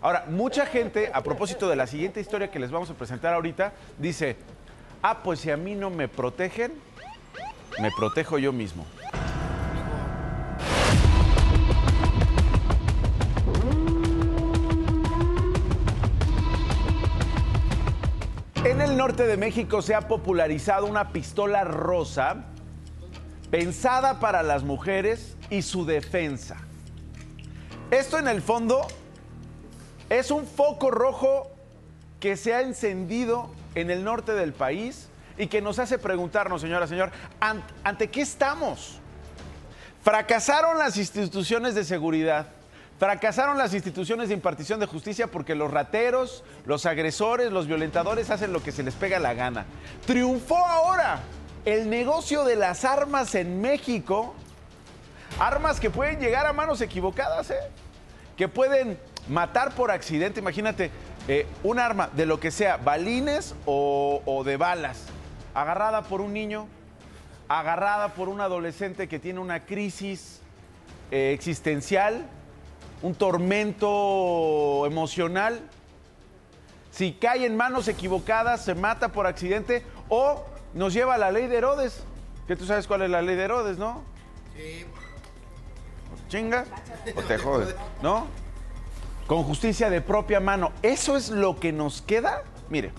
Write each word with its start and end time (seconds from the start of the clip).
Ahora, 0.00 0.26
mucha 0.28 0.64
gente, 0.64 1.10
a 1.12 1.22
propósito 1.22 1.68
de 1.68 1.74
la 1.74 1.86
siguiente 1.88 2.20
historia 2.20 2.50
que 2.50 2.60
les 2.60 2.70
vamos 2.70 2.88
a 2.88 2.94
presentar 2.94 3.34
ahorita, 3.34 3.72
dice, 3.98 4.36
ah, 5.02 5.22
pues 5.24 5.40
si 5.40 5.50
a 5.50 5.56
mí 5.56 5.74
no 5.74 5.90
me 5.90 6.06
protegen, 6.06 6.72
me 7.80 7.90
protejo 7.90 8.38
yo 8.38 8.52
mismo. 8.52 8.86
En 18.64 18.80
el 18.80 18.96
norte 18.96 19.26
de 19.26 19.36
México 19.36 19.82
se 19.82 19.96
ha 19.96 20.06
popularizado 20.06 20.86
una 20.86 21.12
pistola 21.12 21.64
rosa 21.64 22.44
pensada 23.50 24.20
para 24.20 24.44
las 24.44 24.62
mujeres 24.62 25.36
y 25.50 25.62
su 25.62 25.86
defensa. 25.86 26.56
Esto 27.90 28.18
en 28.18 28.28
el 28.28 28.42
fondo 28.42 28.86
es 30.10 30.30
un 30.30 30.46
foco 30.46 30.90
rojo 30.90 31.50
que 32.20 32.36
se 32.36 32.54
ha 32.54 32.62
encendido 32.62 33.50
en 33.74 33.90
el 33.90 34.04
norte 34.04 34.32
del 34.32 34.52
país 34.52 35.08
y 35.36 35.46
que 35.46 35.62
nos 35.62 35.78
hace 35.78 35.98
preguntarnos, 35.98 36.60
señora, 36.60 36.86
señor, 36.86 37.12
¿ante, 37.40 38.08
qué 38.08 38.22
estamos? 38.22 38.98
Fracasaron 40.02 40.78
las 40.78 40.96
instituciones 40.96 41.74
de 41.74 41.84
seguridad, 41.84 42.48
fracasaron 42.98 43.56
las 43.56 43.74
instituciones 43.74 44.28
de 44.28 44.34
impartición 44.34 44.80
de 44.80 44.86
justicia 44.86 45.28
porque 45.28 45.54
los 45.54 45.70
rateros, 45.70 46.42
los 46.64 46.86
agresores, 46.86 47.52
los 47.52 47.66
violentadores 47.66 48.30
hacen 48.30 48.52
lo 48.52 48.62
que 48.62 48.72
se 48.72 48.82
les 48.82 48.94
pega 48.94 49.18
la 49.20 49.34
gana. 49.34 49.66
Triunfó 50.06 50.56
ahora 50.56 51.20
el 51.64 51.88
negocio 51.88 52.44
de 52.44 52.56
las 52.56 52.84
armas 52.84 53.34
en 53.34 53.60
México, 53.60 54.34
armas 55.38 55.78
que 55.78 55.90
pueden 55.90 56.18
llegar 56.18 56.46
a 56.46 56.52
manos 56.52 56.80
equivocadas, 56.80 57.50
¿eh? 57.50 57.60
que 58.36 58.48
pueden 58.48 58.98
matar 59.28 59.74
por 59.74 59.90
accidente, 59.90 60.40
imagínate, 60.40 60.90
eh, 61.28 61.46
un 61.62 61.78
arma 61.78 62.08
de 62.14 62.26
lo 62.26 62.40
que 62.40 62.50
sea, 62.50 62.76
balines 62.76 63.54
o, 63.66 64.22
o 64.24 64.44
de 64.44 64.56
balas, 64.56 65.04
agarrada 65.54 66.02
por 66.02 66.20
un 66.20 66.32
niño, 66.32 66.66
agarrada 67.48 68.14
por 68.14 68.28
un 68.28 68.40
adolescente 68.40 69.08
que 69.08 69.18
tiene 69.18 69.40
una 69.40 69.64
crisis 69.64 70.40
eh, 71.10 71.32
existencial, 71.32 72.26
un 73.02 73.14
tormento 73.14 74.84
emocional. 74.86 75.60
Si 76.90 77.12
cae 77.12 77.46
en 77.46 77.56
manos 77.56 77.88
equivocadas, 77.88 78.64
se 78.64 78.74
mata 78.74 79.08
por 79.08 79.26
accidente 79.26 79.84
o 80.08 80.44
nos 80.74 80.92
lleva 80.92 81.14
a 81.14 81.18
la 81.18 81.30
ley 81.30 81.46
de 81.46 81.56
Herodes. 81.56 82.02
Que 82.46 82.56
tú 82.56 82.64
sabes 82.64 82.86
cuál 82.86 83.02
es 83.02 83.10
la 83.10 83.22
ley 83.22 83.36
de 83.36 83.44
Herodes, 83.44 83.78
¿no? 83.78 84.02
Sí. 84.56 84.84
Chinga 86.28 86.64
o 87.14 87.22
te 87.22 87.38
jodes, 87.38 87.74
¿no? 88.02 88.26
Con 89.28 89.42
justicia 89.44 89.90
de 89.90 90.00
propia 90.00 90.40
mano. 90.40 90.72
¿Eso 90.82 91.16
es 91.18 91.28
lo 91.28 91.60
que 91.60 91.70
nos 91.70 92.00
queda? 92.00 92.44
Mire. 92.70 92.92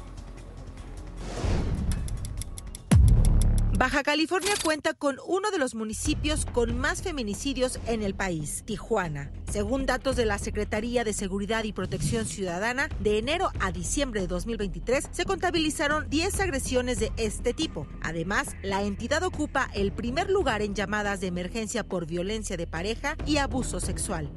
Baja 3.80 4.04
California 4.04 4.52
cuenta 4.64 4.94
con 4.94 5.18
uno 5.26 5.50
de 5.50 5.58
los 5.58 5.74
municipios 5.74 6.46
con 6.46 6.78
más 6.78 7.02
feminicidios 7.02 7.80
en 7.88 8.04
el 8.04 8.14
país, 8.14 8.64
Tijuana. 8.66 9.32
Según 9.50 9.88
datos 9.88 10.18
de 10.18 10.26
la 10.26 10.38
Secretaría 10.38 11.04
de 11.04 11.14
Seguridad 11.14 11.64
y 11.64 11.74
Protección 11.74 12.28
Ciudadana, 12.28 12.90
de 13.00 13.18
enero 13.18 13.52
a 13.60 13.72
diciembre 13.72 14.22
de 14.22 14.28
2023 14.28 15.08
se 15.12 15.26
contabilizaron 15.26 16.10
10 16.10 16.42
agresiones 16.42 17.00
de 17.00 17.12
este 17.18 17.54
tipo. 17.56 17.88
Además, 18.02 18.56
la 18.62 18.84
entidad 18.84 19.24
ocupa 19.24 19.68
el 19.74 19.94
primer 19.94 20.30
lugar 20.30 20.62
en 20.62 20.76
llamadas 20.76 21.22
de 21.22 21.28
emergencia 21.28 21.84
por 21.84 22.06
violencia 22.06 22.56
de 22.56 22.68
pareja 22.68 23.16
y 23.26 23.38
abuso 23.38 23.80
sexual. 23.80 24.30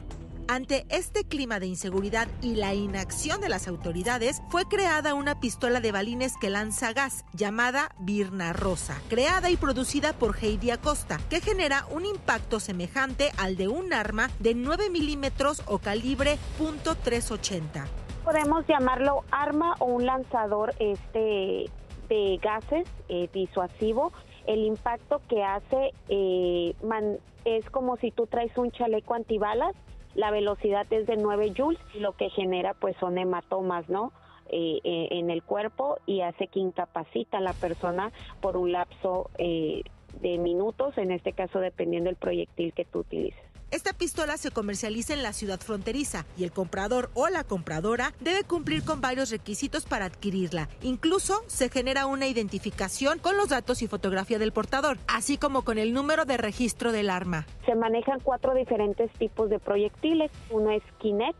Ante 0.48 0.84
este 0.90 1.24
clima 1.24 1.60
de 1.60 1.66
inseguridad 1.66 2.26
y 2.42 2.56
la 2.56 2.74
inacción 2.74 3.40
de 3.40 3.48
las 3.48 3.68
autoridades, 3.68 4.42
fue 4.50 4.64
creada 4.66 5.14
una 5.14 5.38
pistola 5.40 5.80
de 5.80 5.92
balines 5.92 6.36
que 6.36 6.50
lanza 6.50 6.92
gas, 6.92 7.24
llamada 7.32 7.94
Virna 8.00 8.52
Rosa, 8.52 9.00
creada 9.08 9.50
y 9.50 9.56
producida 9.56 10.12
por 10.12 10.36
Heidi 10.36 10.70
Acosta, 10.70 11.18
que 11.30 11.40
genera 11.40 11.86
un 11.90 12.04
impacto 12.04 12.60
semejante 12.60 13.30
al 13.38 13.56
de 13.56 13.68
un 13.68 13.92
arma 13.92 14.30
de 14.40 14.54
9 14.54 14.90
milímetros 14.90 15.62
o 15.66 15.78
calibre 15.78 16.38
.380. 16.58 17.86
Podemos 18.24 18.66
llamarlo 18.66 19.24
arma 19.30 19.74
o 19.78 19.86
un 19.86 20.06
lanzador 20.06 20.74
este, 20.80 21.70
de 22.08 22.38
gases 22.42 22.88
eh, 23.08 23.28
disuasivo. 23.32 24.12
El 24.46 24.64
impacto 24.64 25.22
que 25.28 25.42
hace 25.42 25.92
eh, 26.08 26.74
man, 26.82 27.18
es 27.44 27.68
como 27.70 27.96
si 27.96 28.10
tú 28.10 28.26
traes 28.26 28.56
un 28.58 28.70
chaleco 28.72 29.14
antibalas 29.14 29.74
la 30.14 30.30
velocidad 30.30 30.86
es 30.90 31.06
de 31.06 31.16
9 31.16 31.54
joules, 31.56 31.80
lo 31.94 32.12
que 32.12 32.30
genera 32.30 32.74
pues 32.74 32.96
son 32.98 33.18
hematomas, 33.18 33.88
¿no? 33.88 34.12
Eh, 34.54 34.80
eh, 34.84 35.08
en 35.12 35.30
el 35.30 35.42
cuerpo 35.42 35.98
y 36.04 36.20
hace 36.20 36.46
que 36.48 36.60
incapacita 36.60 37.38
a 37.38 37.40
la 37.40 37.54
persona 37.54 38.12
por 38.42 38.58
un 38.58 38.72
lapso 38.72 39.30
eh, 39.38 39.82
de 40.20 40.36
minutos, 40.36 40.98
en 40.98 41.10
este 41.10 41.32
caso 41.32 41.58
dependiendo 41.58 42.08
del 42.08 42.16
proyectil 42.16 42.74
que 42.74 42.84
tú 42.84 42.98
utilices. 42.98 43.51
Esta 43.72 43.94
pistola 43.94 44.36
se 44.36 44.50
comercializa 44.50 45.14
en 45.14 45.22
la 45.22 45.32
ciudad 45.32 45.58
fronteriza 45.58 46.26
y 46.36 46.44
el 46.44 46.52
comprador 46.52 47.08
o 47.14 47.28
la 47.28 47.42
compradora 47.42 48.12
debe 48.20 48.44
cumplir 48.44 48.84
con 48.84 49.00
varios 49.00 49.30
requisitos 49.30 49.86
para 49.86 50.04
adquirirla. 50.04 50.68
Incluso 50.82 51.40
se 51.46 51.70
genera 51.70 52.04
una 52.04 52.26
identificación 52.26 53.18
con 53.18 53.38
los 53.38 53.48
datos 53.48 53.80
y 53.80 53.86
fotografía 53.86 54.38
del 54.38 54.52
portador, 54.52 54.98
así 55.08 55.38
como 55.38 55.62
con 55.62 55.78
el 55.78 55.94
número 55.94 56.26
de 56.26 56.36
registro 56.36 56.92
del 56.92 57.08
arma. 57.08 57.46
Se 57.64 57.74
manejan 57.74 58.20
cuatro 58.20 58.52
diferentes 58.52 59.10
tipos 59.12 59.48
de 59.48 59.58
proyectiles. 59.58 60.30
Uno 60.50 60.70
es 60.70 60.82
Kinet, 60.98 61.34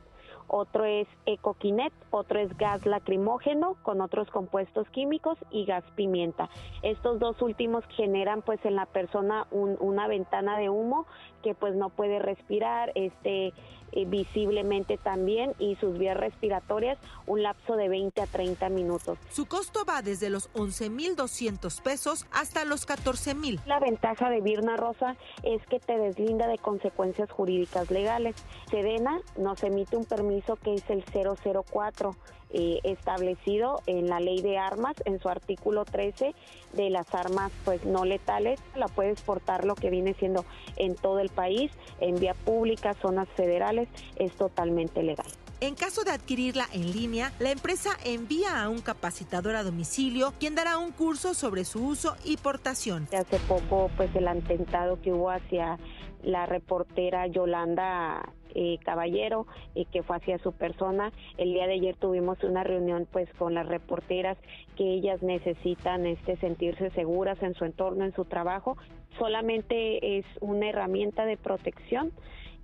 otro 0.54 0.84
es 0.84 1.08
ecoquinet, 1.24 1.94
otro 2.10 2.38
es 2.38 2.54
gas 2.58 2.84
lacrimógeno 2.84 3.76
con 3.82 4.02
otros 4.02 4.30
compuestos 4.30 4.86
químicos 4.90 5.38
y 5.50 5.64
gas 5.64 5.82
pimienta. 5.96 6.50
Estos 6.82 7.18
dos 7.18 7.40
últimos 7.40 7.84
generan 7.96 8.42
pues 8.42 8.62
en 8.64 8.76
la 8.76 8.84
persona 8.84 9.46
un, 9.50 9.76
una 9.80 10.08
ventana 10.08 10.58
de 10.58 10.68
humo 10.68 11.06
que 11.42 11.54
pues 11.54 11.74
no 11.74 11.90
puede 11.90 12.18
respirar, 12.18 12.92
este 12.94 13.52
eh, 13.94 14.06
visiblemente 14.06 14.96
también 14.96 15.52
y 15.58 15.76
sus 15.76 15.98
vías 15.98 16.16
respiratorias 16.16 16.98
un 17.26 17.42
lapso 17.42 17.76
de 17.76 17.90
20 17.90 18.22
a 18.22 18.26
30 18.26 18.70
minutos. 18.70 19.18
Su 19.30 19.44
costo 19.44 19.84
va 19.84 20.00
desde 20.00 20.30
los 20.30 20.50
11.200 20.54 21.82
pesos 21.82 22.26
hasta 22.32 22.64
los 22.64 22.88
14.000. 22.88 23.60
La 23.66 23.80
ventaja 23.80 24.30
de 24.30 24.40
Virna 24.40 24.78
Rosa 24.78 25.16
es 25.42 25.60
que 25.66 25.78
te 25.78 25.98
deslinda 25.98 26.46
de 26.46 26.56
consecuencias 26.56 27.30
jurídicas 27.30 27.90
legales. 27.90 28.34
Sedena 28.70 29.20
nos 29.36 29.62
emite 29.62 29.98
un 29.98 30.06
permiso 30.06 30.56
que 30.56 30.72
es 30.72 30.88
el 30.88 31.04
004 31.04 32.16
eh, 32.52 32.80
establecido 32.84 33.82
en 33.86 34.08
la 34.08 34.20
ley 34.20 34.42
de 34.42 34.58
armas, 34.58 34.94
en 35.04 35.20
su 35.20 35.28
artículo 35.28 35.84
13 35.84 36.34
de 36.72 36.90
las 36.90 37.14
armas 37.14 37.52
pues 37.64 37.84
no 37.84 38.04
letales. 38.04 38.60
La 38.76 38.88
puedes 38.88 39.20
portar 39.22 39.64
lo 39.64 39.74
que 39.74 39.90
viene 39.90 40.14
siendo 40.14 40.44
en 40.76 40.94
todo 40.94 41.20
el 41.20 41.28
país, 41.28 41.70
en 42.00 42.18
vía 42.18 42.34
pública, 42.34 42.94
zonas 42.94 43.28
federales, 43.36 43.88
es 44.16 44.32
totalmente 44.32 45.02
legal. 45.02 45.26
En 45.62 45.76
caso 45.76 46.02
de 46.02 46.10
adquirirla 46.10 46.66
en 46.72 46.90
línea, 46.90 47.32
la 47.38 47.52
empresa 47.52 47.90
envía 48.04 48.64
a 48.64 48.68
un 48.68 48.80
capacitador 48.80 49.54
a 49.54 49.62
domicilio 49.62 50.34
quien 50.40 50.56
dará 50.56 50.76
un 50.76 50.90
curso 50.90 51.34
sobre 51.34 51.64
su 51.64 51.86
uso 51.86 52.16
y 52.24 52.36
portación. 52.36 53.06
Hace 53.16 53.38
poco, 53.46 53.88
pues 53.96 54.12
el 54.16 54.26
atentado 54.26 55.00
que 55.00 55.12
hubo 55.12 55.30
hacia 55.30 55.78
la 56.22 56.46
reportera 56.46 57.26
Yolanda 57.26 58.32
eh, 58.54 58.78
Caballero, 58.84 59.46
eh, 59.74 59.86
que 59.90 60.02
fue 60.02 60.16
hacia 60.16 60.38
su 60.38 60.52
persona. 60.52 61.12
El 61.38 61.52
día 61.52 61.66
de 61.66 61.74
ayer 61.74 61.96
tuvimos 61.96 62.42
una 62.44 62.64
reunión 62.64 63.06
pues 63.10 63.28
con 63.38 63.54
las 63.54 63.66
reporteras 63.66 64.36
que 64.76 64.84
ellas 64.94 65.22
necesitan 65.22 66.06
este 66.06 66.36
sentirse 66.36 66.90
seguras 66.90 67.42
en 67.42 67.54
su 67.54 67.64
entorno, 67.64 68.04
en 68.04 68.14
su 68.14 68.24
trabajo. 68.24 68.76
Solamente 69.18 70.18
es 70.18 70.26
una 70.40 70.68
herramienta 70.68 71.24
de 71.24 71.36
protección. 71.36 72.12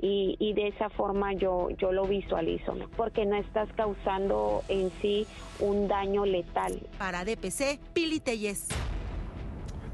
Y, 0.00 0.36
y, 0.38 0.52
de 0.52 0.68
esa 0.68 0.90
forma 0.90 1.32
yo, 1.32 1.70
yo 1.70 1.90
lo 1.90 2.04
visualizo, 2.04 2.72
porque 2.96 3.26
no 3.26 3.34
estás 3.34 3.68
causando 3.72 4.62
en 4.68 4.90
sí 5.02 5.26
un 5.58 5.88
daño 5.88 6.24
letal. 6.24 6.78
Para 6.98 7.24
DPC, 7.24 7.80
Pili 7.94 8.20
Telles. 8.20 8.68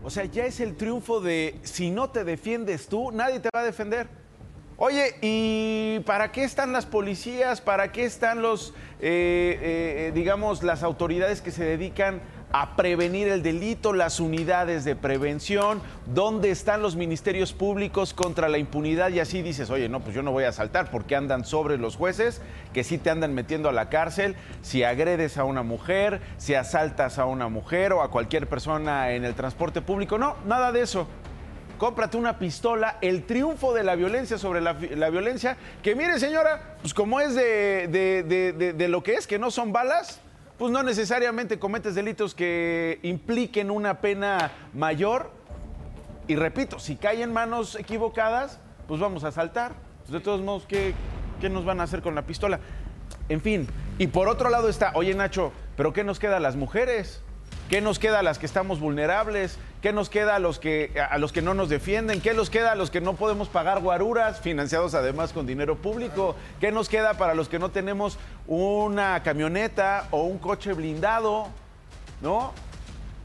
O 0.04 0.10
sea, 0.10 0.26
ya 0.26 0.44
es 0.44 0.60
el 0.60 0.76
triunfo 0.76 1.20
de 1.20 1.58
si 1.62 1.90
no 1.90 2.10
te 2.10 2.24
defiendes 2.24 2.88
tú, 2.88 3.10
nadie 3.10 3.40
te 3.40 3.48
va 3.54 3.60
a 3.60 3.64
defender. 3.64 4.06
Oye, 4.76 5.14
¿y 5.22 6.00
para 6.00 6.30
qué 6.30 6.44
están 6.44 6.72
las 6.72 6.84
policías? 6.84 7.62
¿Para 7.62 7.90
qué 7.90 8.04
están 8.04 8.42
los, 8.42 8.74
eh, 9.00 9.58
eh, 9.62 10.12
digamos, 10.14 10.62
las 10.62 10.82
autoridades 10.82 11.40
que 11.40 11.50
se 11.50 11.64
dedican 11.64 12.20
a 12.56 12.76
prevenir 12.76 13.26
el 13.26 13.42
delito, 13.42 13.92
las 13.92 14.20
unidades 14.20 14.84
de 14.84 14.94
prevención, 14.94 15.82
dónde 16.06 16.52
están 16.52 16.82
los 16.82 16.94
ministerios 16.94 17.52
públicos 17.52 18.14
contra 18.14 18.48
la 18.48 18.58
impunidad 18.58 19.10
y 19.10 19.18
así 19.18 19.42
dices, 19.42 19.70
oye, 19.70 19.88
no, 19.88 19.98
pues 19.98 20.14
yo 20.14 20.22
no 20.22 20.30
voy 20.30 20.44
a 20.44 20.52
saltar 20.52 20.88
porque 20.92 21.16
andan 21.16 21.44
sobre 21.44 21.78
los 21.78 21.96
jueces, 21.96 22.42
que 22.72 22.84
sí 22.84 22.96
te 22.96 23.10
andan 23.10 23.34
metiendo 23.34 23.68
a 23.68 23.72
la 23.72 23.88
cárcel, 23.88 24.36
si 24.62 24.84
agredes 24.84 25.36
a 25.36 25.42
una 25.42 25.64
mujer, 25.64 26.20
si 26.36 26.54
asaltas 26.54 27.18
a 27.18 27.24
una 27.24 27.48
mujer 27.48 27.92
o 27.92 28.02
a 28.02 28.12
cualquier 28.12 28.48
persona 28.48 29.10
en 29.10 29.24
el 29.24 29.34
transporte 29.34 29.82
público, 29.82 30.16
no, 30.16 30.36
nada 30.46 30.70
de 30.70 30.82
eso. 30.82 31.08
cómprate 31.76 32.16
una 32.16 32.38
pistola, 32.38 32.98
el 33.00 33.24
triunfo 33.24 33.74
de 33.74 33.82
la 33.82 33.96
violencia 33.96 34.38
sobre 34.38 34.60
la, 34.60 34.74
violencia, 34.74 35.56
que 35.82 35.96
mire 35.96 36.20
señora, 36.20 36.76
pues 36.82 36.94
como 36.94 37.18
es 37.18 37.34
de, 37.34 38.86
lo 38.88 39.02
que 39.02 39.14
es, 39.14 39.26
que 39.26 39.40
no 39.40 39.50
son 39.50 39.72
balas, 39.72 40.20
pues 40.58 40.72
no 40.72 40.82
necesariamente 40.82 41.58
cometes 41.58 41.94
delitos 41.94 42.34
que 42.34 43.00
impliquen 43.02 43.70
una 43.70 44.00
pena 44.00 44.52
mayor. 44.72 45.30
Y 46.26 46.36
repito, 46.36 46.78
si 46.78 46.96
cae 46.96 47.22
en 47.22 47.32
manos 47.32 47.76
equivocadas, 47.76 48.60
pues 48.86 49.00
vamos 49.00 49.24
a 49.24 49.32
saltar. 49.32 49.74
De 50.08 50.20
todos 50.20 50.40
modos, 50.42 50.64
¿qué, 50.66 50.94
¿qué 51.40 51.48
nos 51.48 51.64
van 51.64 51.80
a 51.80 51.84
hacer 51.84 52.02
con 52.02 52.14
la 52.14 52.22
pistola? 52.22 52.60
En 53.28 53.40
fin, 53.40 53.66
y 53.98 54.06
por 54.06 54.28
otro 54.28 54.50
lado 54.50 54.68
está, 54.68 54.92
oye 54.94 55.14
Nacho, 55.14 55.52
¿pero 55.76 55.92
qué 55.92 56.04
nos 56.04 56.18
queda 56.18 56.36
a 56.36 56.40
las 56.40 56.56
mujeres? 56.56 57.22
¿Qué 57.68 57.80
nos 57.80 57.98
queda 57.98 58.18
a 58.18 58.22
las 58.22 58.38
que 58.38 58.46
estamos 58.46 58.80
vulnerables? 58.80 59.58
¿Qué 59.84 59.92
nos 59.92 60.08
queda 60.08 60.36
a 60.36 60.38
los 60.38 60.58
que, 60.58 60.98
a 61.10 61.18
los 61.18 61.30
que 61.30 61.42
no 61.42 61.52
nos 61.52 61.68
defienden? 61.68 62.22
¿Qué 62.22 62.32
nos 62.32 62.48
queda 62.48 62.72
a 62.72 62.74
los 62.74 62.90
que 62.90 63.02
no 63.02 63.16
podemos 63.16 63.48
pagar 63.48 63.82
guaruras, 63.82 64.40
financiados 64.40 64.94
además 64.94 65.34
con 65.34 65.46
dinero 65.46 65.76
público? 65.76 66.36
¿Qué 66.58 66.72
nos 66.72 66.88
queda 66.88 67.18
para 67.18 67.34
los 67.34 67.50
que 67.50 67.58
no 67.58 67.70
tenemos 67.70 68.16
una 68.46 69.22
camioneta 69.22 70.08
o 70.10 70.22
un 70.22 70.38
coche 70.38 70.72
blindado? 70.72 71.48
¿No? 72.22 72.54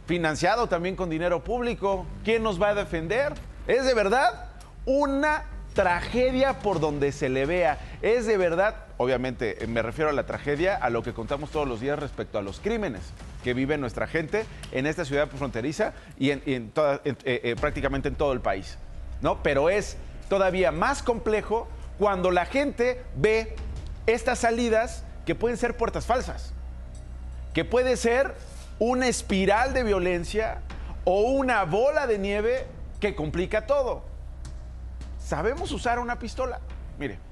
Financiado 0.05 0.67
también 0.67 0.97
con 0.97 1.09
dinero 1.09 1.45
público. 1.45 2.05
¿Quién 2.25 2.43
nos 2.43 2.61
va 2.61 2.71
a 2.71 2.75
defender? 2.75 3.35
¿Es 3.65 3.85
de 3.85 3.93
verdad 3.93 4.49
una 4.85 5.45
tragedia 5.73 6.59
por 6.59 6.81
donde 6.81 7.13
se 7.13 7.29
le 7.29 7.45
vea. 7.45 7.77
Es 8.01 8.25
de 8.25 8.35
verdad, 8.35 8.75
obviamente 8.97 9.65
me 9.69 9.81
refiero 9.81 10.09
a 10.09 10.13
la 10.13 10.25
tragedia, 10.25 10.75
a 10.75 10.89
lo 10.89 11.03
que 11.03 11.13
contamos 11.13 11.51
todos 11.51 11.69
los 11.69 11.79
días 11.79 11.97
respecto 11.97 12.37
a 12.37 12.41
los 12.41 12.59
crímenes 12.59 13.13
que 13.43 13.53
vive 13.53 13.77
nuestra 13.77 14.07
gente 14.07 14.45
en 14.71 14.85
esta 14.85 15.05
ciudad 15.05 15.27
fronteriza 15.29 15.93
y 16.17 16.31
en, 16.31 16.43
eh, 16.45 17.15
eh, 17.23 17.55
prácticamente 17.59 18.07
en 18.09 18.15
todo 18.15 18.33
el 18.33 18.41
país. 18.41 18.77
¿no? 19.21 19.41
Pero 19.43 19.69
es 19.69 19.97
todavía 20.27 20.71
más 20.71 21.03
complejo 21.03 21.67
cuando 21.97 22.31
la 22.31 22.45
gente 22.45 23.03
ve 23.15 23.55
estas 24.05 24.39
salidas 24.39 25.03
que 25.25 25.35
pueden 25.35 25.57
ser 25.57 25.77
puertas 25.77 26.05
falsas, 26.05 26.53
que 27.53 27.65
puede 27.65 27.97
ser 27.97 28.35
una 28.79 29.07
espiral 29.07 29.73
de 29.73 29.83
violencia 29.83 30.61
o 31.03 31.21
una 31.21 31.63
bola 31.65 32.07
de 32.07 32.17
nieve 32.17 32.65
que 32.99 33.15
complica 33.15 33.65
todo. 33.65 34.03
¿Sabemos 35.19 35.71
usar 35.71 35.99
una 35.99 36.17
pistola? 36.17 36.59
Mire. 36.97 37.28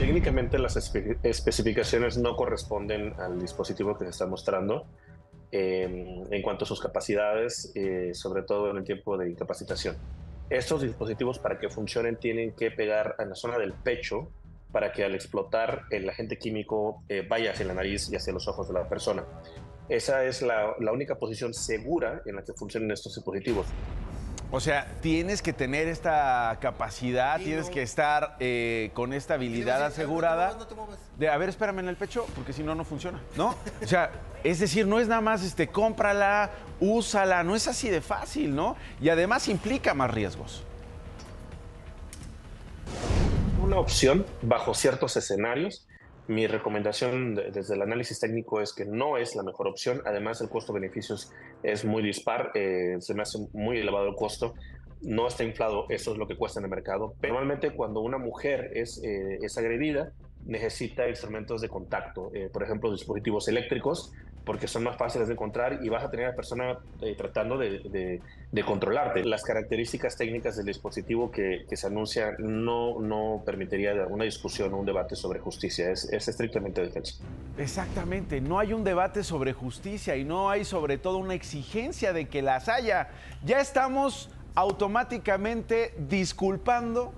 Técnicamente 0.00 0.58
las 0.58 0.76
especificaciones 0.76 2.16
no 2.16 2.34
corresponden 2.34 3.12
al 3.20 3.38
dispositivo 3.38 3.98
que 3.98 4.04
se 4.04 4.10
está 4.10 4.26
mostrando 4.26 4.86
em, 5.52 6.24
en 6.32 6.40
cuanto 6.40 6.64
a 6.64 6.66
sus 6.66 6.80
capacidades, 6.80 7.70
eh, 7.74 8.12
sobre 8.14 8.42
todo 8.42 8.70
en 8.70 8.78
el 8.78 8.84
tiempo 8.84 9.18
de 9.18 9.28
incapacitación. 9.28 9.96
Estos 10.48 10.80
dispositivos 10.80 11.38
para 11.38 11.58
que 11.58 11.68
funcionen 11.68 12.16
tienen 12.16 12.52
que 12.52 12.70
pegar 12.70 13.14
en 13.18 13.28
la 13.28 13.34
zona 13.34 13.58
del 13.58 13.74
pecho 13.74 14.30
para 14.72 14.90
que 14.90 15.04
al 15.04 15.14
explotar 15.14 15.82
el 15.90 16.08
agente 16.08 16.38
químico 16.38 17.02
eh, 17.10 17.22
vaya 17.28 17.50
hacia 17.50 17.66
la 17.66 17.74
nariz 17.74 18.10
y 18.10 18.16
hacia 18.16 18.32
los 18.32 18.48
ojos 18.48 18.68
de 18.68 18.72
la 18.72 18.88
persona. 18.88 19.26
Esa 19.90 20.24
es 20.24 20.40
la, 20.40 20.76
la 20.80 20.92
única 20.92 21.16
posición 21.16 21.52
segura 21.52 22.22
en 22.24 22.36
la 22.36 22.42
que 22.42 22.54
funcionan 22.54 22.90
estos 22.90 23.16
dispositivos. 23.16 23.66
O 24.52 24.58
sea, 24.58 24.86
tienes 25.00 25.42
que 25.42 25.52
tener 25.52 25.86
esta 25.86 26.58
capacidad, 26.60 27.38
tienes 27.38 27.70
que 27.70 27.82
estar 27.82 28.36
eh, 28.40 28.90
con 28.94 29.12
esta 29.12 29.34
habilidad 29.34 29.84
asegurada 29.84 30.58
de, 31.16 31.28
a 31.28 31.36
ver, 31.36 31.50
espérame 31.50 31.78
en 31.80 31.88
el 31.88 31.96
pecho, 31.96 32.26
porque 32.34 32.52
si 32.52 32.64
no, 32.64 32.74
no 32.74 32.84
funciona, 32.84 33.20
¿no? 33.36 33.54
O 33.80 33.86
sea, 33.86 34.10
es 34.42 34.58
decir, 34.58 34.88
no 34.88 34.98
es 34.98 35.06
nada 35.06 35.20
más, 35.20 35.44
este, 35.44 35.68
cómprala, 35.68 36.50
úsala, 36.80 37.44
no 37.44 37.54
es 37.54 37.68
así 37.68 37.90
de 37.90 38.00
fácil, 38.00 38.56
¿no? 38.56 38.76
Y 39.00 39.08
además 39.08 39.46
implica 39.46 39.94
más 39.94 40.10
riesgos. 40.10 40.64
Una 43.62 43.78
opción 43.78 44.26
bajo 44.42 44.74
ciertos 44.74 45.16
escenarios 45.16 45.86
mi 46.30 46.46
recomendación 46.46 47.34
desde 47.34 47.74
el 47.74 47.82
análisis 47.82 48.20
técnico 48.20 48.60
es 48.60 48.72
que 48.72 48.84
no 48.84 49.16
es 49.16 49.34
la 49.34 49.42
mejor 49.42 49.66
opción. 49.66 50.00
Además, 50.06 50.40
el 50.40 50.48
costo-beneficios 50.48 51.32
es 51.64 51.84
muy 51.84 52.04
dispar. 52.04 52.52
Eh, 52.54 52.98
se 53.00 53.14
me 53.14 53.22
hace 53.22 53.38
muy 53.52 53.78
elevado 53.78 54.06
el 54.08 54.14
costo. 54.14 54.54
No 55.02 55.26
está 55.26 55.42
inflado, 55.42 55.86
eso 55.88 56.12
es 56.12 56.18
lo 56.18 56.28
que 56.28 56.36
cuesta 56.36 56.60
en 56.60 56.66
el 56.66 56.70
mercado. 56.70 57.14
Normalmente 57.20 57.72
cuando 57.72 57.98
una 57.98 58.16
mujer 58.16 58.70
es, 58.74 59.02
eh, 59.02 59.38
es 59.42 59.58
agredida, 59.58 60.12
necesita 60.46 61.08
instrumentos 61.08 61.62
de 61.62 61.68
contacto, 61.68 62.30
eh, 62.32 62.48
por 62.52 62.62
ejemplo, 62.62 62.92
dispositivos 62.92 63.48
eléctricos, 63.48 64.12
porque 64.44 64.66
son 64.66 64.84
más 64.84 64.96
fáciles 64.96 65.28
de 65.28 65.34
encontrar 65.34 65.80
y 65.82 65.88
vas 65.88 66.04
a 66.04 66.10
tener 66.10 66.26
a 66.26 66.28
la 66.30 66.36
persona 66.36 66.78
eh, 67.00 67.14
tratando 67.16 67.58
de, 67.58 68.20
controlarte. 68.64 69.24
Las 69.24 69.42
características 69.42 70.16
técnicas 70.16 70.56
del 70.56 70.66
dispositivo 70.66 71.30
que, 71.30 71.64
se 71.70 71.86
anuncia 71.86 72.34
no, 72.38 73.00
no 73.00 73.42
permitiría 73.44 73.92
alguna 73.92 74.24
discusión 74.24 74.72
o 74.74 74.78
un 74.78 74.86
debate 74.86 75.16
sobre 75.16 75.40
justicia, 75.40 75.90
es, 75.90 76.04
es 76.04 76.28
estrictamente 76.28 76.80
defensa. 76.80 77.22
Exactamente, 77.58 78.40
no 78.40 78.58
hay 78.58 78.72
un 78.72 78.84
debate 78.84 79.24
sobre 79.24 79.52
justicia 79.52 80.16
y 80.16 80.24
no 80.24 80.50
hay 80.50 80.64
sobre 80.64 80.98
todo 80.98 81.18
una 81.18 81.34
exigencia 81.34 82.12
de 82.12 82.28
que 82.28 82.42
las 82.42 82.68
haya. 82.68 83.08
Ya 83.44 83.60
estamos 83.60 84.30
automáticamente 84.54 85.94
disculpando 86.08 87.12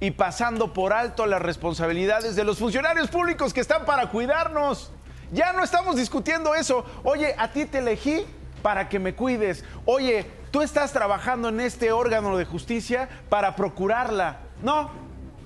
y 0.00 0.12
pasando 0.12 0.72
por 0.72 0.92
alto 0.92 1.26
las 1.26 1.42
responsabilidades 1.42 2.34
de 2.34 2.44
los 2.44 2.58
funcionarios 2.58 3.08
públicos 3.08 3.52
que 3.52 3.60
están 3.60 3.84
para 3.84 4.10
cuidarnos. 4.10 4.92
Ya 5.32 5.52
no 5.52 5.62
estamos 5.62 5.96
discutiendo 5.96 6.54
eso. 6.54 6.84
Oye, 7.04 7.34
a 7.38 7.52
ti 7.52 7.64
te 7.64 7.78
elegí 7.78 8.24
para 8.62 8.88
que 8.88 8.98
me 8.98 9.14
cuides. 9.14 9.64
Oye, 9.84 10.26
tú 10.50 10.62
estás 10.62 10.92
trabajando 10.92 11.48
en 11.48 11.60
este 11.60 11.92
órgano 11.92 12.36
de 12.36 12.44
justicia 12.44 13.08
para 13.28 13.54
procurarla. 13.56 14.40
No, 14.62 14.90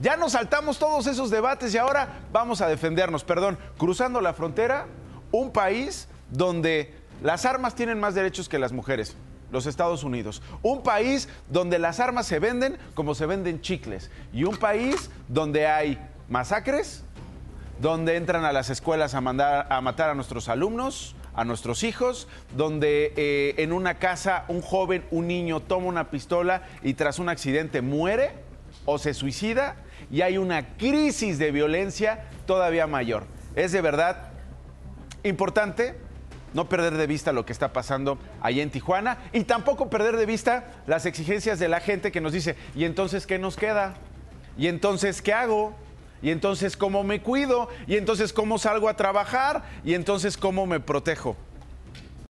ya 0.01 0.17
nos 0.17 0.33
saltamos 0.33 0.79
todos 0.79 1.07
esos 1.07 1.31
debates 1.31 1.75
y 1.75 1.79
ahora 1.79 2.21
vamos 2.33 2.61
a 2.61 2.67
defendernos. 2.67 3.25
Perdón, 3.25 3.59
cruzando 3.79 4.21
la 4.21 4.33
frontera, 4.33 4.87
un 5.31 5.53
país 5.53 6.09
donde 6.31 6.95
las 7.23 7.45
armas 7.45 7.75
tienen 7.75 8.01
más 8.01 8.15
derechos 8.15 8.49
que 8.49 8.59
las 8.59 8.73
mujeres 8.73 9.17
los 9.55 9.67
Estados 9.67 10.03
Unidos. 10.03 10.43
Un 10.63 10.83
país 10.83 11.29
donde 11.49 11.79
las 11.79 12.01
armas 12.01 12.27
se 12.27 12.41
venden 12.41 12.77
como 12.95 13.15
se 13.15 13.25
venden 13.25 13.61
chicles. 13.61 14.11
Y 14.33 14.45
un 14.45 14.57
país 14.57 15.11
donde 15.29 15.67
hay 15.67 15.99
masacres, 16.29 17.05
donde 17.81 18.17
entran 18.17 18.45
a 18.45 18.53
las 18.53 18.71
escuelas 18.71 19.15
a, 19.15 19.21
mandar, 19.21 19.67
a 19.71 19.81
matar 19.81 20.11
a 20.11 20.15
nuestros 20.15 20.49
alumnos, 20.49 21.17
a 21.35 21.45
nuestros 21.45 21.83
hijos, 21.83 22.29
donde 22.57 23.13
eh, 23.17 23.55
en 23.59 23.73
una 23.73 23.95
casa 23.95 24.45
un 24.49 24.61
joven, 24.61 25.05
un 25.11 25.27
niño 25.27 25.61
toma 25.61 25.87
una 25.87 26.11
pistola 26.11 26.63
y 26.83 26.95
tras 26.95 27.19
un 27.19 27.29
accidente 27.29 27.83
muere 27.83 28.33
o 28.85 28.99
se 28.99 29.15
suicida 29.15 29.77
y 30.11 30.23
hay 30.23 30.39
una 30.39 30.77
crisis 30.77 31.39
de 31.39 31.51
violencia 31.51 32.25
todavía 32.47 32.87
mayor. 32.87 33.25
Es 33.57 33.73
de 33.73 33.81
verdad 33.81 34.29
importante 35.23 35.97
no 36.53 36.69
perder 36.69 36.97
de 36.97 37.07
vista 37.07 37.33
lo 37.33 37.45
que 37.45 37.53
está 37.53 37.73
pasando 37.73 38.19
ahí 38.41 38.61
en 38.61 38.71
Tijuana 38.71 39.19
y 39.33 39.43
tampoco 39.45 39.91
perder 39.91 40.17
de 40.17 40.27
vista 40.27 40.73
las 40.87 41.05
exigencias 41.05 41.59
de 41.59 41.69
la 41.69 41.81
gente 41.81 42.13
que 42.13 42.21
nos 42.21 42.33
dice, 42.33 42.57
¿y 42.77 42.85
entonces 42.85 43.27
qué 43.27 43.39
nos 43.39 43.57
queda? 43.57 43.95
¿Y 44.57 44.69
entonces 44.69 45.21
qué 45.21 45.33
hago? 45.33 45.75
¿Y 46.23 46.31
entonces 46.31 46.77
cómo 46.77 47.05
me 47.05 47.21
cuido? 47.23 47.69
¿Y 47.87 47.97
entonces 47.97 48.33
cómo 48.33 48.59
salgo 48.59 48.89
a 48.89 48.97
trabajar? 48.97 49.65
¿Y 49.85 49.95
entonces 49.95 50.37
cómo 50.37 50.67
me 50.67 50.81
protejo? 50.81 51.37